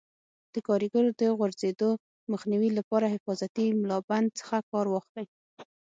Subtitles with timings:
[0.53, 1.89] د کاریګرو د غورځېدو
[2.31, 5.25] مخنیوي لپاره حفاظتي ملابند څخه کار واخلئ.